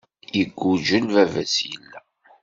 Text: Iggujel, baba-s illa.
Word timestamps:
Iggujel, 0.41 1.03
baba-s 1.13 1.55
illa. 1.71 1.99